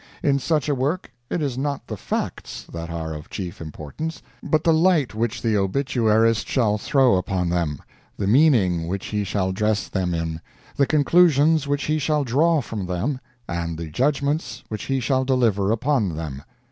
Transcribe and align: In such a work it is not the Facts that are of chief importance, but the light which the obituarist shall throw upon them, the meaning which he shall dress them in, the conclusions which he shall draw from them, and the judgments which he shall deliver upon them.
In 0.23 0.39
such 0.39 0.67
a 0.67 0.73
work 0.73 1.11
it 1.29 1.43
is 1.43 1.59
not 1.59 1.85
the 1.85 1.95
Facts 1.95 2.65
that 2.73 2.89
are 2.89 3.13
of 3.13 3.29
chief 3.29 3.61
importance, 3.61 4.23
but 4.41 4.63
the 4.63 4.73
light 4.73 5.13
which 5.13 5.43
the 5.43 5.55
obituarist 5.55 6.47
shall 6.47 6.79
throw 6.79 7.17
upon 7.17 7.49
them, 7.49 7.77
the 8.17 8.25
meaning 8.25 8.87
which 8.87 9.05
he 9.09 9.23
shall 9.23 9.51
dress 9.51 9.87
them 9.87 10.15
in, 10.15 10.41
the 10.75 10.87
conclusions 10.87 11.67
which 11.67 11.83
he 11.83 11.99
shall 11.99 12.23
draw 12.23 12.61
from 12.61 12.87
them, 12.87 13.19
and 13.47 13.77
the 13.77 13.89
judgments 13.91 14.63
which 14.69 14.85
he 14.85 14.99
shall 14.99 15.23
deliver 15.23 15.69
upon 15.71 16.15
them. 16.15 16.41